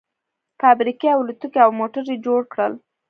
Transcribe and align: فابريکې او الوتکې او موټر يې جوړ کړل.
فابريکې 0.59 1.07
او 1.13 1.19
الوتکې 1.23 1.59
او 1.65 1.71
موټر 1.79 2.03
يې 2.11 2.17
جوړ 2.25 2.41
کړل. 2.51 2.73